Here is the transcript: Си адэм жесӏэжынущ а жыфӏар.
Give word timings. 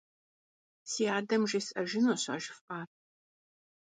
Си 0.89 1.03
адэм 1.17 1.43
жесӏэжынущ 1.51 2.23
а 2.33 2.35
жыфӏар. 2.43 2.87